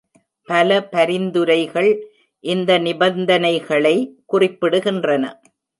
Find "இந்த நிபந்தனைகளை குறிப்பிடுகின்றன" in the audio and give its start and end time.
2.43-5.23